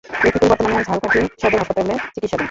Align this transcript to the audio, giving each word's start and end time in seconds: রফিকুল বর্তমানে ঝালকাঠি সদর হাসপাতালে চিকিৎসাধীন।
রফিকুল 0.05 0.47
বর্তমানে 0.51 0.85
ঝালকাঠি 0.87 1.19
সদর 1.41 1.59
হাসপাতালে 1.61 1.93
চিকিৎসাধীন। 2.05 2.39